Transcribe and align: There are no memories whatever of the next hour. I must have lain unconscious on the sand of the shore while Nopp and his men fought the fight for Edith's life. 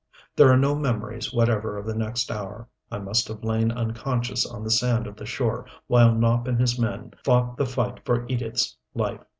There 0.35 0.51
are 0.51 0.57
no 0.57 0.73
memories 0.75 1.31
whatever 1.31 1.77
of 1.77 1.85
the 1.85 1.93
next 1.93 2.31
hour. 2.31 2.67
I 2.89 2.97
must 2.97 3.27
have 3.27 3.43
lain 3.43 3.71
unconscious 3.71 4.47
on 4.47 4.63
the 4.63 4.71
sand 4.71 5.05
of 5.05 5.15
the 5.15 5.27
shore 5.27 5.67
while 5.85 6.09
Nopp 6.11 6.47
and 6.47 6.59
his 6.59 6.79
men 6.79 7.11
fought 7.23 7.55
the 7.55 7.67
fight 7.67 8.03
for 8.03 8.25
Edith's 8.27 8.75
life. 8.95 9.21